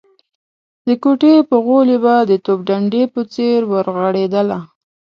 د 0.85 0.87
کوټې 1.03 1.35
په 1.49 1.55
غولي 1.65 1.97
به 2.03 2.15
د 2.29 2.31
توپ 2.45 2.59
ډنډې 2.67 3.03
په 3.13 3.21
څېر 3.33 3.59
ورغړېدله. 3.71 4.59